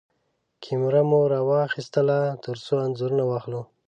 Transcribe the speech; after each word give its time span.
کېمره 0.63 1.01
مو 1.09 1.19
راواخيستله 1.31 2.19
ترڅو 2.43 2.73
انځورونه 2.85 3.23
واخلو. 3.27 3.61